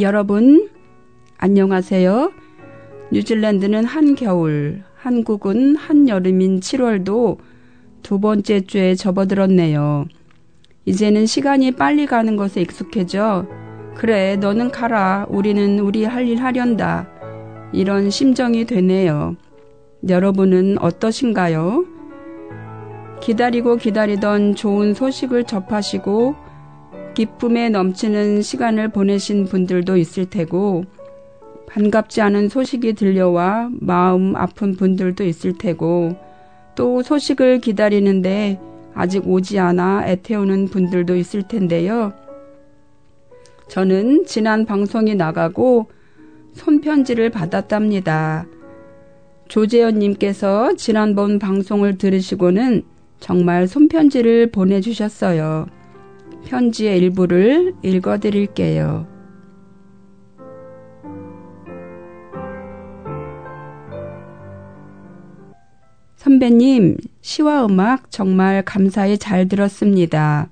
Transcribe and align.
여러분, 0.00 0.68
안녕하세요. 1.38 2.30
뉴질랜드는 3.10 3.84
한겨울, 3.84 4.82
한국은 4.94 5.74
한여름인 5.74 6.60
7월도 6.60 7.38
두 8.02 8.20
번째 8.20 8.60
주에 8.60 8.94
접어들었네요. 8.94 10.04
이제는 10.84 11.26
시간이 11.26 11.72
빨리 11.72 12.06
가는 12.06 12.36
것에 12.36 12.60
익숙해져. 12.60 13.46
그래, 13.96 14.36
너는 14.36 14.70
가라. 14.70 15.26
우리는 15.28 15.80
우리 15.80 16.04
할 16.04 16.28
일 16.28 16.42
하련다. 16.42 17.08
이런 17.72 18.08
심정이 18.08 18.66
되네요. 18.66 19.34
여러분은 20.08 20.76
어떠신가요? 20.80 21.84
기다리고 23.20 23.74
기다리던 23.76 24.54
좋은 24.54 24.94
소식을 24.94 25.42
접하시고 25.42 26.36
기쁨에 27.18 27.68
넘치는 27.68 28.42
시간을 28.42 28.90
보내신 28.90 29.46
분들도 29.46 29.96
있을 29.96 30.26
테고, 30.26 30.84
반갑지 31.66 32.20
않은 32.20 32.48
소식이 32.48 32.92
들려와 32.92 33.70
마음 33.80 34.36
아픈 34.36 34.76
분들도 34.76 35.24
있을 35.24 35.58
테고, 35.58 36.16
또 36.76 37.02
소식을 37.02 37.58
기다리는데 37.58 38.60
아직 38.94 39.26
오지 39.26 39.58
않아 39.58 40.06
애태우는 40.06 40.66
분들도 40.66 41.16
있을 41.16 41.42
텐데요. 41.48 42.12
저는 43.66 44.24
지난 44.24 44.64
방송이 44.64 45.16
나가고 45.16 45.88
손편지를 46.52 47.30
받았답니다. 47.30 48.46
조재현님께서 49.48 50.76
지난번 50.76 51.40
방송을 51.40 51.98
들으시고는 51.98 52.84
정말 53.18 53.66
손편지를 53.66 54.52
보내주셨어요. 54.52 55.77
편지의 56.48 56.98
일부를 56.98 57.74
읽어 57.82 58.18
드릴게요. 58.18 59.06
선배님, 66.16 66.96
시와 67.20 67.66
음악 67.66 68.10
정말 68.10 68.62
감사히 68.64 69.18
잘 69.18 69.46
들었습니다. 69.46 70.48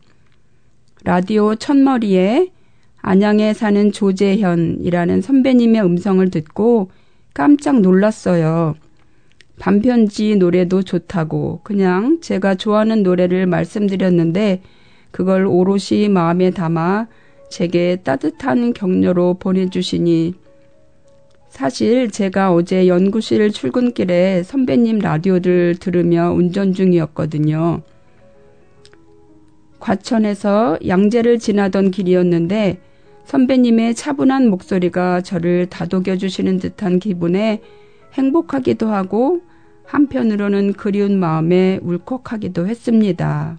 라디오 1.05 1.55
첫머리에 1.55 2.51
안양에 3.01 3.55
사는 3.55 3.91
조재현이라는 3.91 5.23
선배님의 5.23 5.83
음성을 5.83 6.29
듣고 6.31 6.91
깜짝 7.33 7.81
놀랐어요. 7.81 8.75
반편지 9.59 10.37
노래도 10.37 10.83
좋다고 10.83 11.61
그냥 11.63 12.21
제가 12.21 12.57
좋아하는 12.57 13.03
노래를 13.03 13.47
말씀드렸는데 13.47 14.61
그걸 15.17 15.47
오롯이 15.47 16.11
마음에 16.11 16.51
담아 16.51 17.07
제게 17.49 17.97
따뜻한 18.05 18.75
격려로 18.75 19.39
보내주시니 19.39 20.35
사실 21.49 22.11
제가 22.11 22.53
어제 22.53 22.87
연구실 22.87 23.51
출근길에 23.51 24.43
선배님 24.43 24.99
라디오를 24.99 25.77
들으며 25.77 26.33
운전 26.33 26.75
중이었거든요. 26.75 27.81
과천에서 29.81 30.81
양재를 30.87 31.39
지나던 31.39 31.93
길이었는데 31.93 32.79
선배님의 33.25 33.95
차분한 33.95 34.51
목소리가 34.51 35.23
저를 35.23 35.65
다독여 35.65 36.19
주시는 36.19 36.59
듯한 36.59 36.99
기분에 36.99 37.63
행복하기도 38.13 38.89
하고 38.89 39.41
한편으로는 39.87 40.75
그리운 40.75 41.19
마음에 41.19 41.81
울컥하기도 41.83 42.67
했습니다. 42.67 43.59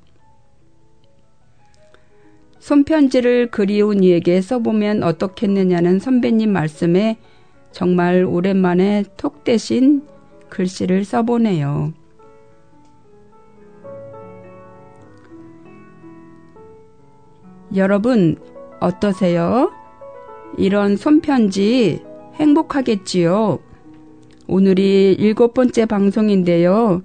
손편지를 2.60 3.52
그리운 3.52 4.04
이에게 4.04 4.42
써보면 4.42 5.04
어떻겠느냐는 5.04 6.00
선배님 6.00 6.52
말씀에 6.52 7.18
정말 7.72 8.26
오랜만에 8.26 9.04
톡 9.18 9.44
대신 9.44 10.02
글씨를 10.50 11.06
써보네요. 11.06 11.94
여러분, 17.76 18.38
어떠세요? 18.80 19.72
이런 20.58 20.96
손편지 20.96 22.02
행복하겠지요? 22.36 23.60
오늘이 24.48 25.14
일곱 25.20 25.54
번째 25.54 25.86
방송인데요. 25.86 27.04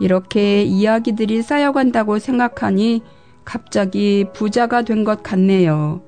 이렇게 0.00 0.62
이야기들이 0.62 1.42
쌓여간다고 1.42 2.18
생각하니 2.18 3.02
갑자기 3.44 4.26
부자가 4.32 4.82
된 4.82 5.04
것 5.04 5.22
같네요. 5.22 6.00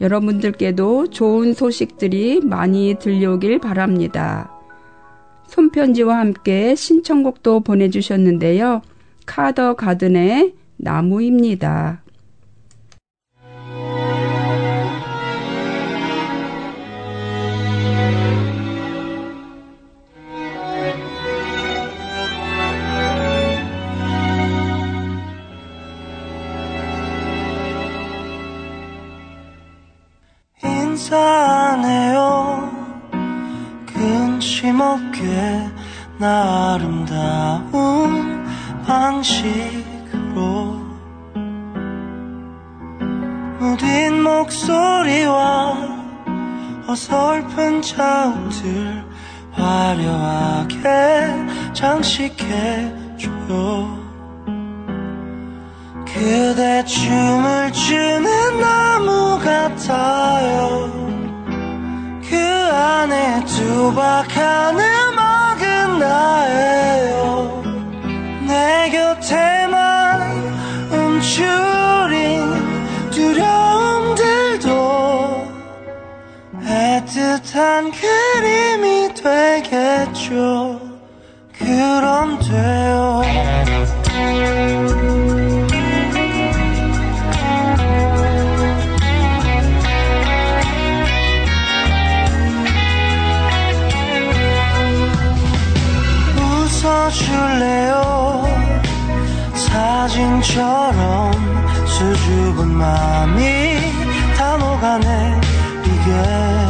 여러분들께도 0.00 1.10
좋은 1.10 1.54
소식들이 1.54 2.40
많이 2.40 2.96
들려오길 2.98 3.58
바랍니다. 3.58 4.50
손편지와 5.48 6.18
함께 6.18 6.74
신청곡도 6.74 7.60
보내주셨는데요. 7.60 8.82
카더 9.26 9.74
가든의 9.74 10.54
나무입니다. 10.76 12.03
자욱들 47.84 49.04
화려하게 49.52 50.78
장식해줘요. 51.74 53.24
그대 56.06 56.84
춤을 56.84 57.72
추는 57.72 58.60
나무 58.60 59.38
같아요. 59.38 60.90
그 62.28 62.36
안에 62.36 63.44
두박하는 63.44 64.80
음악은 64.82 65.98
나예요. 65.98 67.62
내 68.46 68.88
곁에만 68.90 70.22
움츠린 70.90 72.40
두려움 73.10 73.63
애틋한 77.14 77.92
그림이 77.92 79.14
되겠죠. 79.14 80.80
그럼 81.56 82.40
돼요. 82.40 83.22
웃어줄래요? 96.36 98.44
사진처럼 99.54 101.32
수줍은 101.86 102.70
마음이 102.70 103.76
다 104.36 104.56
녹아내리게 104.56 106.63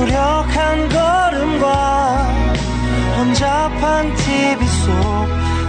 무력한 0.00 0.88
걸음과 0.88 2.24
혼잡한 3.18 4.16
TV 4.16 4.66
속 4.66 4.90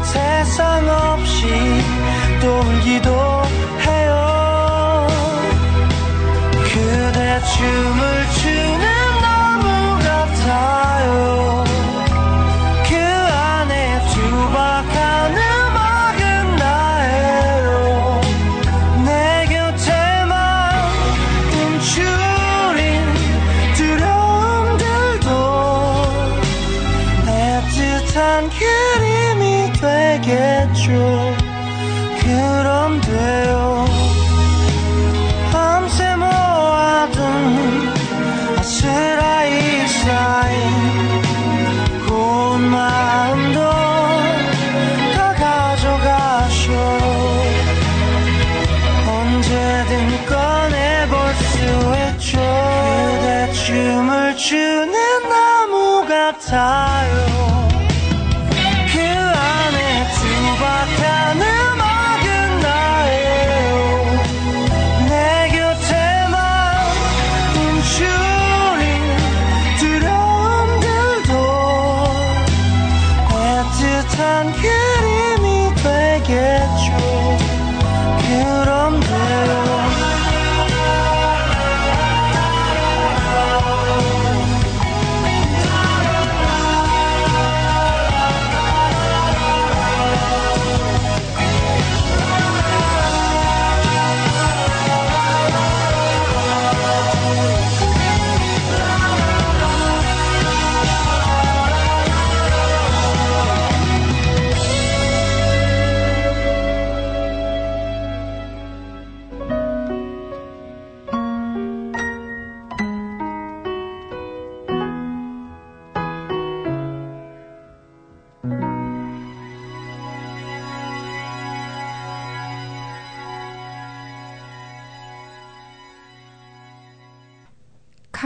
세상 0.05 0.87
없이 0.87 1.47
또 2.39 2.59
울기도 2.59 3.11
해요. 3.85 5.07
그대 6.63 7.41
춤을 7.41 8.01
추 8.31 8.40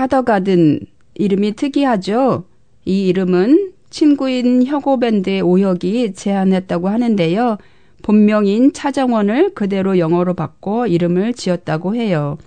카더가든 0.06 0.82
이름이 1.16 1.56
특이하죠. 1.56 2.46
이 2.86 3.08
이름은 3.08 3.72
친구인 3.90 4.66
혁오밴드의 4.66 5.42
오혁이 5.42 6.14
제안했다고 6.14 6.90
하는데요. 6.90 7.58
본명인 8.04 8.72
차정원을 8.72 9.56
그대로 9.56 9.98
영어로 9.98 10.36
바꿔 10.36 10.86
이름을 10.86 11.34
지었다고 11.34 11.96
해요. 11.96 12.38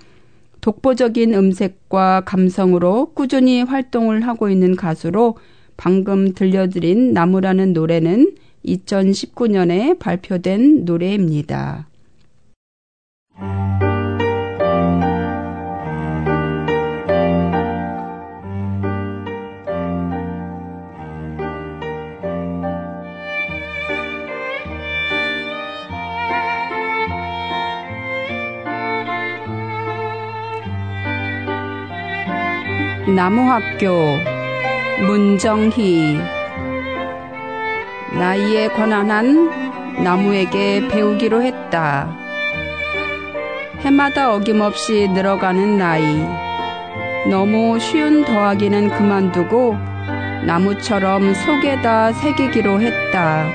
독보적인 0.60 1.34
음색과 1.34 2.22
감성으로 2.24 3.12
꾸준히 3.14 3.62
활동을 3.62 4.26
하고 4.26 4.48
있는 4.50 4.76
가수로 4.76 5.36
방금 5.76 6.34
들려드린 6.34 7.12
나무라는 7.12 7.72
노래는 7.72 8.34
2019년에 8.66 9.98
발표된 9.98 10.84
노래입니다. 10.84 11.87
나무학교 33.18 34.16
문정희 35.04 36.20
나이에 38.16 38.68
관한 38.68 39.10
한 39.10 40.04
나무에게 40.04 40.86
배우기로 40.86 41.42
했다. 41.42 42.16
해마다 43.80 44.32
어김없이 44.32 45.08
늘어가는 45.08 45.78
나이. 45.78 46.24
너무 47.28 47.80
쉬운 47.80 48.24
더하기는 48.24 48.90
그만두고 48.90 49.76
나무처럼 50.46 51.34
속에다 51.34 52.12
새기기로 52.12 52.80
했다. 52.80 53.48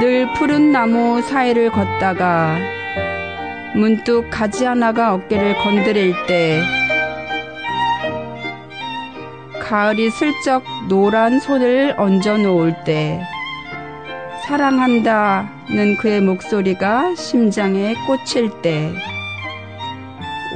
늘 0.00 0.26
푸른 0.34 0.72
나무 0.72 1.22
사이를 1.22 1.70
걷다가 1.70 2.56
문득 3.76 4.26
가지 4.30 4.64
하나가 4.64 5.14
어깨를 5.14 5.54
건드릴 5.58 6.12
때 6.26 6.79
가을이 9.70 10.10
슬쩍 10.10 10.64
노란 10.88 11.38
손을 11.38 11.94
얹어 11.96 12.38
놓을 12.38 12.82
때 12.82 13.22
사랑한다는 14.42 15.96
그의 15.96 16.20
목소리가 16.22 17.14
심장에 17.14 17.94
꽂힐 18.04 18.50
때 18.62 18.92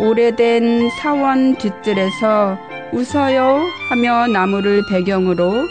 오래된 0.01 0.91
사원 0.99 1.55
뒤뜰에서 1.55 2.59
웃어요 2.93 3.61
하며 3.89 4.27
나무를 4.27 4.83
배경으로 4.91 5.63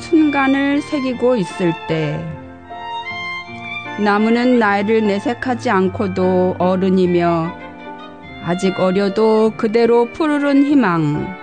순간을 0.00 0.80
새기고 0.80 1.36
있을 1.36 1.74
때 1.86 2.24
나무는 4.02 4.58
나이를 4.58 5.06
내색하지 5.06 5.68
않고도 5.68 6.56
어른이며 6.58 7.54
아직 8.46 8.80
어려도 8.80 9.52
그대로 9.58 10.06
푸르른 10.14 10.64
희망 10.64 11.41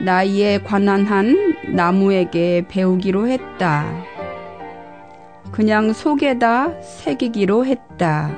나이에 0.00 0.58
관한 0.58 1.04
한 1.04 1.54
나무에게 1.72 2.66
배우기로 2.68 3.28
했다. 3.28 4.04
그냥 5.52 5.92
속에다 5.92 6.80
새기기로 6.80 7.64
했다. 7.66 8.36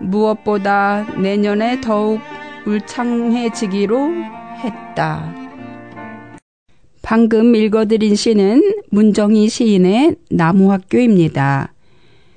무엇보다 0.00 1.06
내년에 1.20 1.80
더욱 1.80 2.20
울창해지기로 2.66 4.12
했다. 4.58 5.34
방금 7.02 7.54
읽어드린 7.56 8.14
시는 8.14 8.62
문정희 8.90 9.48
시인의 9.48 10.16
나무학교입니다. 10.30 11.72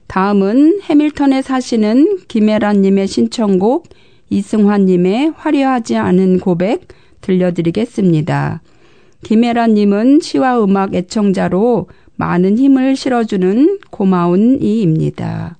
다음은 0.08 0.82
해밀턴에 0.82 1.42
사시는 1.42 2.26
김혜란님의 2.28 3.08
신청곡 3.08 3.90
이승환님의 4.30 5.34
화려하지 5.36 5.98
않은 5.98 6.40
고백 6.40 6.88
들려드리겠습니다. 7.26 8.62
김혜란님은 9.24 10.20
시와 10.22 10.64
음악 10.64 10.94
애청자로 10.94 11.88
많은 12.16 12.58
힘을 12.58 12.96
실어주는 12.96 13.80
고마운 13.90 14.62
이입니다. 14.62 15.58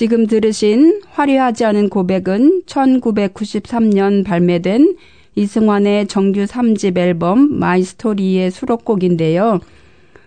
지금 0.00 0.26
들으신 0.26 1.02
화려하지 1.10 1.66
않은 1.66 1.90
고백은 1.90 2.62
1993년 2.64 4.24
발매된 4.24 4.96
이승환의 5.34 6.06
정규 6.06 6.44
3집 6.44 6.96
앨범 6.96 7.58
My 7.58 7.82
Story의 7.82 8.50
수록곡인데요. 8.50 9.60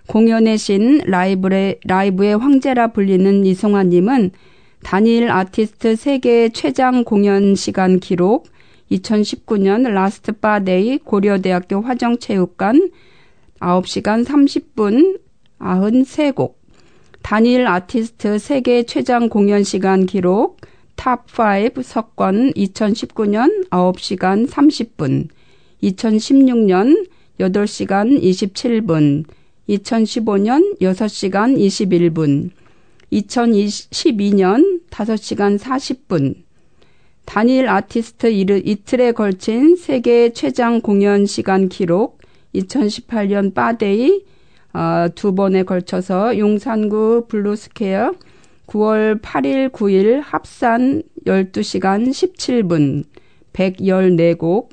공연의 0.06 0.60
신 0.60 1.00
라이브의, 1.06 1.80
라이브의 1.86 2.38
황제라 2.38 2.90
불리는 2.90 3.48
이승환님은 3.48 4.30
단일 4.84 5.32
아티스트 5.32 5.96
세계 5.96 6.50
최장 6.50 7.04
공연 7.04 7.56
시간 7.56 8.00
기록 8.00 8.50
2019년 8.92 9.90
Last 9.90 10.34
빠데이 10.34 11.00
고려대학교 11.00 11.82
화정체육관 11.82 12.92
9시간 13.60 14.24
30분 14.24 15.20
93곡 15.58 16.63
단일 17.24 17.66
아티스트 17.66 18.38
세계 18.38 18.84
최장 18.84 19.30
공연 19.30 19.64
시간 19.64 20.06
기록 20.06 20.60
top 20.98 21.61
5 21.61 21.82
석권 21.82 22.52
2019년 22.52 23.70
9시간 23.70 24.48
30분 24.48 25.30
2016년 25.82 27.08
8시간 27.40 28.22
27분 28.22 29.24
2015년 29.70 30.80
6시간 30.82 31.58
21분 31.58 32.52
2012년 33.14 34.82
5시간 34.90 35.58
40분. 35.58 36.36
단일 37.26 37.70
아티스트 37.70 38.28
이틀에 38.28 39.14
걸친 39.14 39.78
세계 39.78 40.34
최장 40.34 40.82
공연 40.82 41.26
시간 41.26 41.70
기록 41.70 42.20
2018년 42.54 43.54
빠데이 43.54 44.33
어, 44.74 45.08
두 45.14 45.36
번에 45.36 45.64
걸쳐서 45.64 46.38
용산구 46.38 47.26
블루스퀘어 47.28 48.14
9월 48.68 49.22
8일 49.22 49.72
9일 49.72 50.22
합산 50.24 51.04
12시간 51.26 52.10
17분 52.10 53.04
114곡 53.54 54.70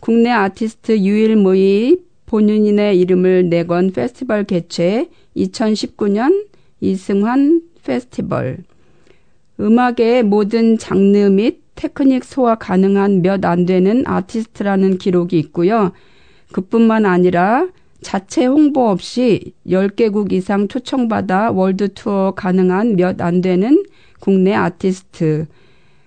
국내 0.00 0.30
아티스트 0.30 0.98
유일무이 1.00 1.98
본인의 2.26 2.98
이름을 3.00 3.48
내건 3.48 3.92
페스티벌 3.92 4.44
개최 4.44 5.08
2019년 5.36 6.46
이승환 6.80 7.62
페스티벌 7.84 8.58
음악의 9.60 10.22
모든 10.24 10.78
장르 10.78 11.18
및 11.28 11.62
테크닉 11.74 12.24
소화 12.24 12.54
가능한 12.54 13.22
몇 13.22 13.44
안 13.44 13.66
되는 13.66 14.04
아티스트라는 14.06 14.98
기록이 14.98 15.38
있고요. 15.38 15.92
그뿐만 16.52 17.06
아니라 17.06 17.68
자체 18.02 18.46
홍보 18.46 18.88
없이 18.88 19.54
10개국 19.66 20.32
이상 20.32 20.68
초청받아 20.68 21.52
월드 21.52 21.88
투어 21.94 22.32
가능한 22.32 22.96
몇 22.96 23.20
안 23.20 23.40
되는 23.40 23.82
국내 24.20 24.52
아티스트. 24.54 25.46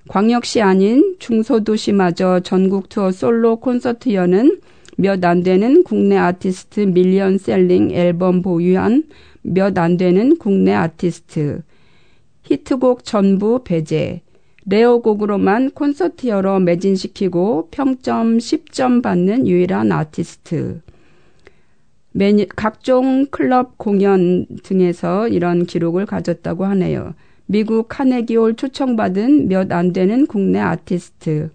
광역시 0.07 0.61
아닌 0.61 1.15
중소도시마저 1.19 2.41
전국 2.41 2.89
투어 2.89 3.11
솔로 3.11 3.55
콘서트 3.57 4.13
여는 4.13 4.59
몇 4.97 5.25
안 5.25 5.41
되는 5.41 5.83
국내 5.83 6.15
아티스트 6.17 6.81
million 6.81 7.37
selling 7.39 7.91
앨범 7.91 8.41
보유한 8.41 9.03
몇 9.41 9.77
안 9.77 9.97
되는 9.97 10.37
국내 10.37 10.73
아티스트. 10.73 11.61
히트곡 12.43 13.03
전부 13.03 13.63
배제. 13.63 14.21
rare곡으로만 14.67 15.71
콘서트 15.71 16.27
열어 16.27 16.59
매진시키고 16.59 17.69
평점 17.71 18.37
10점 18.37 19.01
받는 19.01 19.47
유일한 19.47 19.91
아티스트. 19.91 20.81
매니, 22.17 22.47
각종 22.55 23.25
클럽 23.25 23.77
공연 23.77 24.45
등에서 24.63 25.27
이런 25.27 25.65
기록을 25.65 26.05
가졌다고 26.05 26.63
하네요. 26.63 27.13
미국 27.45 27.89
카네기홀 27.89 28.55
초청받은 28.55 29.49
몇 29.49 29.73
안 29.73 29.91
되는 29.91 30.25
국내 30.25 30.59
아티스트. 30.59 31.51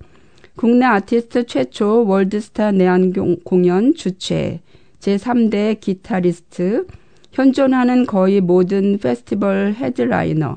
국내 0.56 0.84
아티스트 0.84 1.46
최초 1.46 2.06
월드스타 2.06 2.72
내한 2.72 3.10
공연 3.42 3.94
주최. 3.94 4.60
제3대 4.98 5.80
기타리스트. 5.80 6.86
현존하는 7.32 8.04
거의 8.04 8.42
모든 8.42 8.98
페스티벌 8.98 9.72
헤드라이너. 9.72 10.56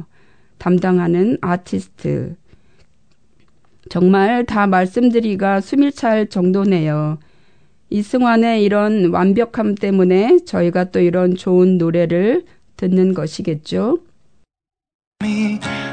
담당하는 0.58 1.38
아티스트. 1.40 2.36
정말 3.90 4.46
다 4.46 4.68
말씀드리기가 4.68 5.62
숨이 5.62 5.94
찰 5.94 6.28
정도네요. 6.28 7.20
이승환의 7.94 8.64
이런 8.64 9.12
완벽함 9.14 9.76
때문에 9.76 10.40
저희가 10.48 10.86
또 10.86 11.00
이런 11.00 11.36
좋은 11.36 11.78
노래를 11.78 12.44
듣는 12.76 13.14
것이겠죠. 13.14 14.00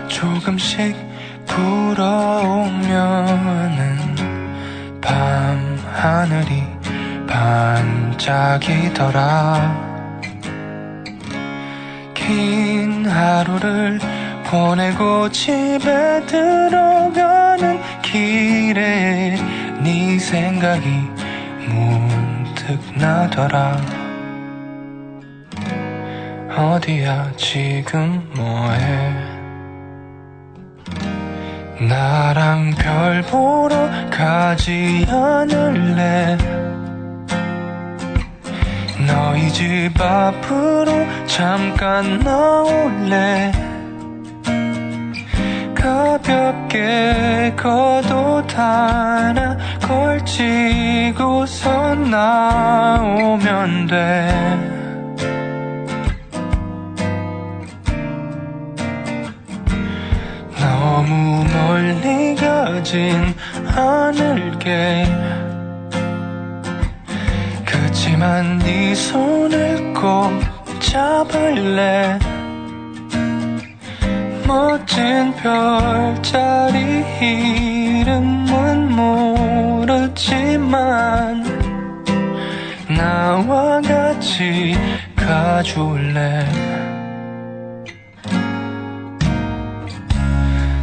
조금씩 0.09 0.97
불어오면은 1.47 2.81
밤 5.03 5.77
하늘이 5.93 6.63
반짝이더라 7.27 8.81
긴 12.15 13.05
하루를 13.05 13.99
보내고 14.51 15.29
집에 15.29 16.25
들어가는 16.27 17.79
길에 18.03 19.37
네 19.83 20.19
생각이 20.19 21.20
문득 21.69 22.79
나더라. 22.97 23.77
어디야 26.57 27.33
지금 27.37 28.23
뭐해? 28.37 29.31
나랑 31.89 32.73
별 32.73 33.23
보러 33.23 33.89
가지 34.11 35.07
않을래? 35.09 36.37
너희 39.07 39.49
집 39.51 39.99
앞으로 39.99 40.93
잠깐 41.27 42.19
나올래? 42.21 43.51
가볍게 45.75 47.55
겉옷 47.57 48.59
하나 48.59 49.57
걸치고서 49.91 51.97
나오면 51.97 53.89
돼. 53.89 54.31
너무 60.61 61.45
멀리 61.53 62.37
가진 62.37 63.35
않을게. 63.67 65.07
그치만 67.65 68.61
네 68.61 68.95
손을 68.95 69.93
꼭 69.95 70.31
잡을래? 70.79 72.17
멋진 74.47 75.35
별자리 75.43 77.05
이름은 77.21 78.80
모르지만 79.87 81.43
나와 82.89 83.81
같이 83.81 84.77
가줄래? 85.17 86.45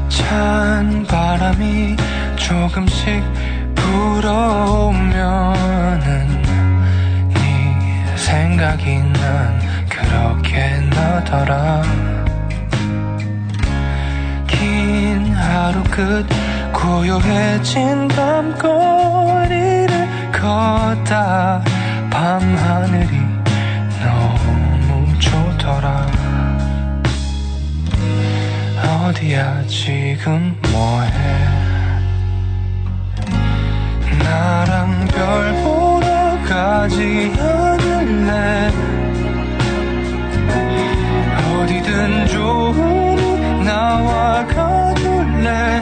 찬 0.10 1.06
바람이 1.08 1.96
조금씩 2.36 3.24
불어오면은 3.76 5.18
네 7.34 8.16
생각이 8.16 8.98
난 8.98 9.60
그렇게 9.90 10.80
나더라. 10.90 11.84
긴 14.48 15.34
하루 15.34 15.84
끝 15.84 16.26
고요해진 16.74 18.08
밤거리를 18.10 19.90
걷다 20.32 21.62
밤하늘이 22.10 23.18
너무 24.02 25.20
좋더라. 25.20 26.08
어디야 29.08 29.64
지금 29.68 30.56
뭐해? 30.72 31.08
나랑 34.24 35.08
별 35.08 35.54
보러 35.64 36.08
가지 36.48 37.32
않을래? 37.40 38.72
어디든 41.50 42.28
좋으니 42.28 43.64
나와 43.64 44.46
가줄래 44.48 45.82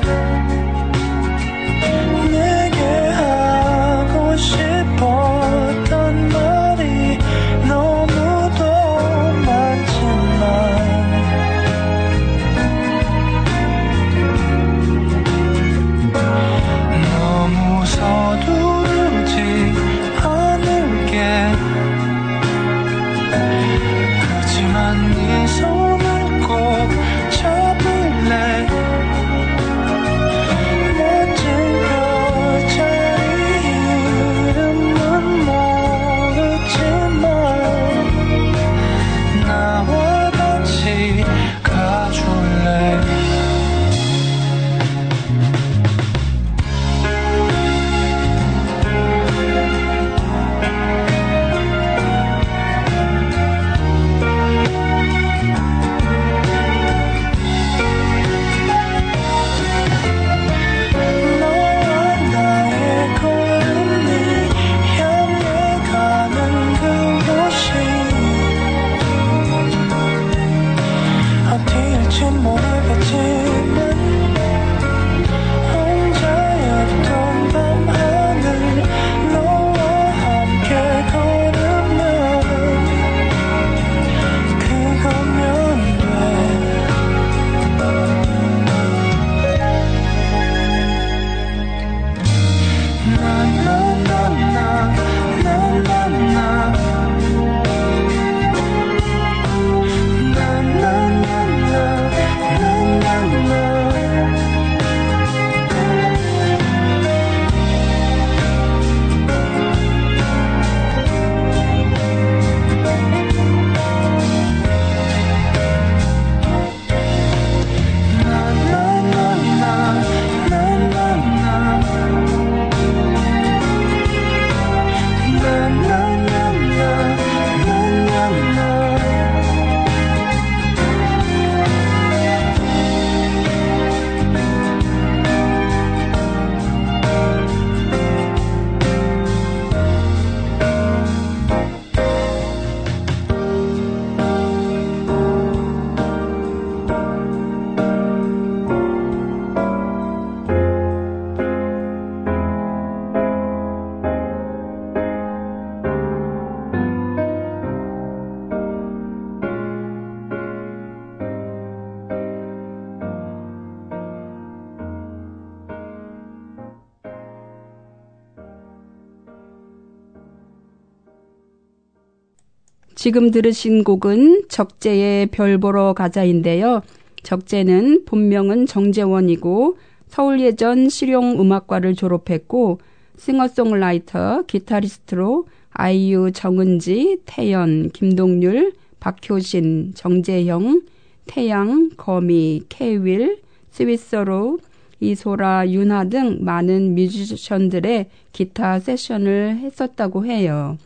지금 173.05 173.29
들으신 173.29 173.83
곡은 173.83 174.45
적재의 174.49 175.27
별 175.27 175.59
보러 175.59 175.93
가자인데요. 175.93 176.81
적재는 177.21 178.05
본명은 178.05 178.65
정재원이고 178.65 179.77
서울예전 180.07 180.89
실용음악과를 180.89 181.93
졸업했고 181.93 182.79
싱어송라이터, 183.15 184.45
기타리스트로 184.47 185.45
아이유, 185.69 186.31
정은지, 186.33 187.19
태연, 187.27 187.91
김동률, 187.91 188.73
박효신, 188.99 189.91
정재형, 189.93 190.81
태양, 191.27 191.91
거미, 191.97 192.63
케윌, 192.69 193.39
스위스로, 193.69 194.57
이소라, 194.99 195.69
윤하 195.69 196.05
등 196.05 196.39
많은 196.41 196.95
뮤지션들의 196.95 198.09
기타 198.31 198.79
세션을 198.79 199.59
했었다고 199.59 200.25
해요. 200.25 200.79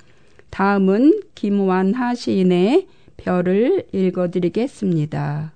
다음은 0.49 1.21
김완하 1.35 2.15
시인의 2.15 2.87
별을 3.17 3.87
읽어드리겠습니다. 3.91 5.53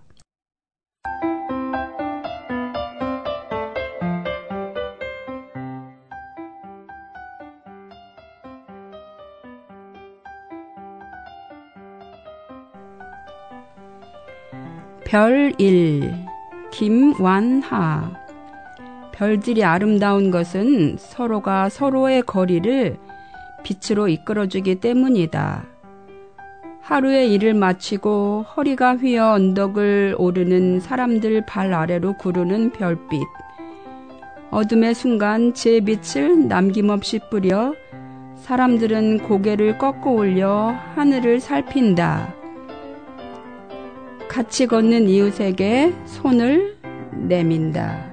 별일 15.05 16.11
김완하 16.71 18.11
별들이 19.11 19.63
아름다운 19.63 20.31
것은 20.31 20.97
서로가 20.97 21.69
서로의 21.69 22.23
거리를 22.23 22.97
빛으로 23.63 24.07
이끌어주기 24.07 24.75
때문이다. 24.75 25.65
하루의 26.81 27.33
일을 27.33 27.53
마치고 27.53 28.45
허리가 28.55 28.97
휘어 28.97 29.31
언덕을 29.31 30.15
오르는 30.17 30.81
사람들 30.81 31.45
발 31.45 31.73
아래로 31.73 32.17
구르는 32.17 32.71
별빛. 32.71 33.21
어둠의 34.51 34.93
순간 34.93 35.53
제 35.53 35.79
빛을 35.79 36.47
남김없이 36.47 37.21
뿌려 37.31 37.73
사람들은 38.35 39.19
고개를 39.23 39.77
꺾어 39.77 40.11
올려 40.11 40.75
하늘을 40.95 41.39
살핀다. 41.39 42.35
같이 44.27 44.67
걷는 44.67 45.07
이웃에게 45.07 45.93
손을 46.05 46.77
내민다. 47.13 48.12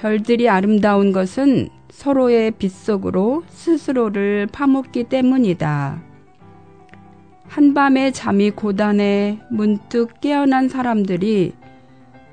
별들이 0.00 0.48
아름다운 0.48 1.12
것은 1.12 1.68
서로의 1.90 2.52
빛 2.52 2.70
속으로 2.70 3.44
스스로를 3.48 4.48
파묻기 4.50 5.04
때문이다. 5.04 6.00
한밤에 7.46 8.10
잠이 8.10 8.50
고단해 8.52 9.40
문득 9.50 10.18
깨어난 10.22 10.70
사람들이 10.70 11.52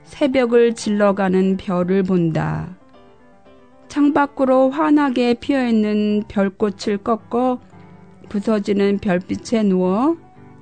새벽을 0.06 0.76
질러가는 0.76 1.58
별을 1.58 2.04
본다. 2.04 2.70
창밖으로 3.90 4.70
환하게 4.70 5.34
피어있는 5.34 6.24
별꽃을 6.30 7.00
꺾어 7.04 7.60
부서지는 8.30 9.00
별빛에 9.00 9.64
누워 9.64 10.16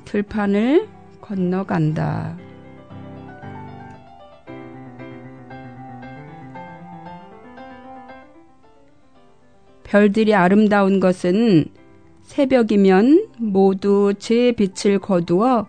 들판을 0.05 0.87
건너간다. 1.21 2.44
별들이 9.85 10.33
아름다운 10.33 10.99
것은 10.99 11.65
새벽이면 12.23 13.29
모두 13.37 14.13
제 14.17 14.51
빛을 14.51 14.99
거두어 14.99 15.67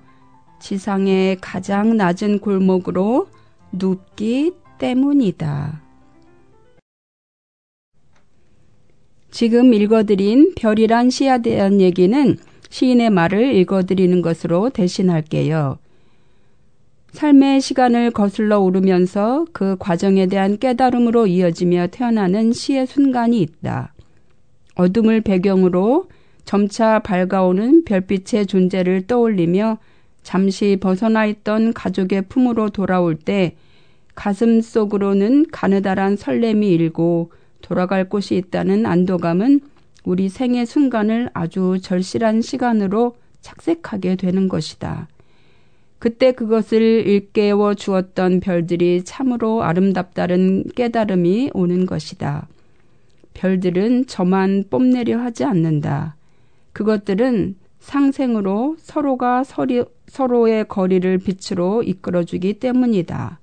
지상의 0.58 1.36
가장 1.40 1.96
낮은 1.96 2.40
골목으로 2.40 3.28
눕기 3.72 4.52
때문이다. 4.78 5.82
지금 9.30 9.74
읽어드린 9.74 10.54
별이란 10.56 11.10
시에 11.10 11.42
대한 11.42 11.80
얘기는 11.82 12.38
시인의 12.70 13.10
말을 13.10 13.54
읽어드리는 13.54 14.22
것으로 14.22 14.70
대신할게요. 14.70 15.78
삶의 17.12 17.60
시간을 17.60 18.12
거슬러 18.12 18.60
오르면서 18.60 19.46
그 19.52 19.76
과정에 19.78 20.26
대한 20.26 20.58
깨달음으로 20.58 21.26
이어지며 21.26 21.88
태어나는 21.88 22.52
시의 22.52 22.86
순간이 22.86 23.40
있다. 23.40 23.92
어둠을 24.76 25.22
배경으로 25.22 26.08
점차 26.44 27.00
밝아오는 27.00 27.84
별빛의 27.84 28.46
존재를 28.46 29.06
떠올리며 29.06 29.78
잠시 30.22 30.76
벗어나 30.80 31.26
있던 31.26 31.72
가족의 31.72 32.22
품으로 32.28 32.70
돌아올 32.70 33.16
때 33.16 33.56
가슴 34.14 34.60
속으로는 34.60 35.46
가느다란 35.50 36.16
설렘이 36.16 36.68
일고 36.70 37.32
돌아갈 37.60 38.08
곳이 38.08 38.36
있다는 38.36 38.86
안도감은 38.86 39.60
우리 40.04 40.28
생의 40.28 40.66
순간을 40.66 41.30
아주 41.34 41.78
절실한 41.82 42.40
시간으로 42.40 43.16
착색하게 43.40 44.16
되는 44.16 44.48
것이다. 44.48 45.08
그때 45.98 46.32
그것을 46.32 46.80
일깨워 47.06 47.74
주었던 47.74 48.40
별들이 48.40 49.02
참으로 49.04 49.62
아름답다는 49.62 50.64
깨달음이 50.74 51.50
오는 51.54 51.86
것이다. 51.86 52.46
별들은 53.36 54.06
저만 54.06 54.64
뽐내려 54.70 55.18
하지 55.18 55.44
않는다. 55.44 56.16
그것들은 56.72 57.56
상생으로 57.78 58.76
서로가 58.78 59.44
서리, 59.44 59.84
서로의 60.08 60.66
거리를 60.66 61.18
빛으로 61.18 61.82
이끌어주기 61.82 62.54
때문이다. 62.58 63.38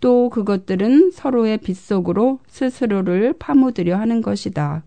또 0.00 0.30
그것들은 0.30 1.10
서로의 1.10 1.58
빛 1.58 1.76
속으로 1.76 2.40
스스로를 2.48 3.34
파묻으려 3.38 3.96
하는 3.98 4.22
것이다. 4.22 4.82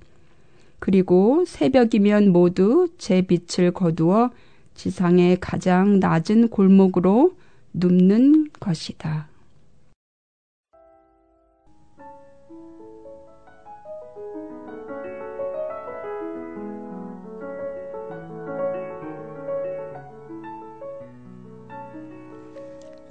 그리고 0.79 1.45
새벽이면 1.45 2.31
모두 2.31 2.87
제 2.97 3.21
빛을 3.21 3.71
거두어 3.71 4.31
지상의 4.73 5.37
가장 5.39 5.99
낮은 5.99 6.47
골목으로 6.47 7.35
눕는 7.73 8.49
것이다. 8.59 9.30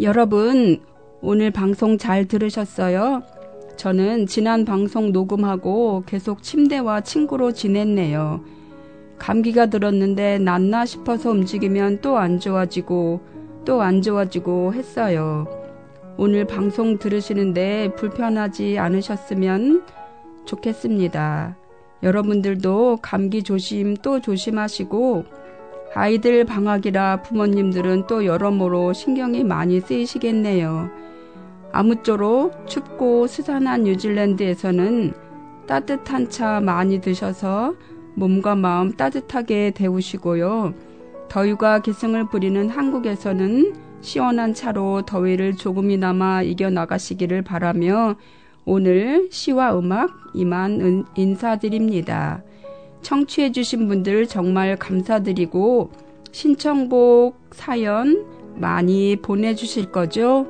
여러분, 0.03 0.81
오늘 1.21 1.51
방송 1.51 1.99
잘 1.99 2.25
들으셨어요? 2.25 3.23
저는 3.77 4.27
지난 4.27 4.65
방송 4.65 5.13
녹음하고 5.13 6.05
계속 6.07 6.43
침대와 6.43 7.03
친구로 7.03 7.53
지냈네요. 7.53 8.43
감기가 9.19 9.67
들었는데 9.67 10.39
낫나 10.39 10.87
싶어서 10.87 11.31
움직이면 11.31 12.01
또 12.01 12.17
안 12.17 12.41
좋아지고 12.41 13.21
또 13.67 13.83
안 13.83 14.01
좋아지고 14.01 14.73
했어요. 14.73 15.47
오늘 16.17 16.47
방송 16.47 16.99
들으시는데 16.99 17.95
불편하지 17.97 18.79
않으셨으면 18.79 19.85
좋겠습니다. 20.47 21.57
여러분들도 22.03 23.01
감기 23.03 23.43
조심 23.43 23.97
또 23.99 24.21
조심하시고 24.21 25.25
아이들 25.95 26.45
방학이라 26.45 27.23
부모님들은 27.23 28.07
또 28.07 28.25
여러모로 28.25 28.93
신경이 28.93 29.45
많이 29.45 29.81
쓰이시겠네요. 29.81 30.89
아무쪼록 31.73 32.67
춥고 32.67 33.27
스산한 33.27 33.85
뉴질랜드에서는 33.85 35.13
따뜻한 35.67 36.31
차 36.31 36.61
많이 36.61 37.01
드셔서 37.01 37.75
몸과 38.15 38.55
마음 38.55 38.93
따뜻하게 38.93 39.73
데우시고요. 39.75 40.75
더위가 41.29 41.81
기승을 41.81 42.29
부리는 42.29 42.69
한국에서는 42.69 43.75
시원한 44.01 44.55
차로 44.55 45.03
더위를 45.03 45.57
조금이나마 45.57 46.43
이겨나가시기를 46.43 47.43
바라며 47.43 48.17
오늘 48.65 49.29
시와 49.31 49.79
음악 49.79 50.11
이만 50.35 51.05
인사드립니다. 51.15 52.43
청취해주신 53.02 53.88
분들 53.88 54.28
정말 54.28 54.76
감사드리고 54.78 55.92
신청곡 56.32 57.40
사연 57.54 58.26
많이 58.56 59.16
보내주실 59.16 59.92
거죠? 59.92 60.46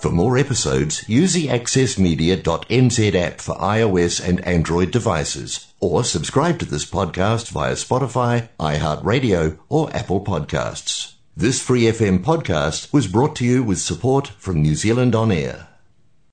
For 0.00 0.12
more 0.12 0.36
episodes, 0.36 1.04
use 1.08 1.32
the 1.32 1.46
accessmedia.nz 1.46 3.14
app 3.14 3.40
for 3.40 3.54
iOS 3.60 4.20
and 4.20 4.40
Android 4.44 4.90
devices, 4.90 5.68
or 5.78 6.02
subscribe 6.02 6.58
to 6.58 6.66
this 6.66 6.84
podcast 6.84 7.50
via 7.52 7.74
Spotify, 7.74 8.48
iHeartRadio, 8.58 9.58
or 9.68 9.94
Apple 9.94 10.20
Podcasts. 10.24 11.12
This 11.36 11.62
free 11.62 11.82
FM 11.82 12.18
podcast 12.24 12.92
was 12.92 13.06
brought 13.06 13.36
to 13.36 13.44
you 13.44 13.62
with 13.62 13.78
support 13.78 14.26
from 14.38 14.60
New 14.60 14.74
Zealand 14.74 15.14
On 15.14 15.30
Air. 15.30 15.68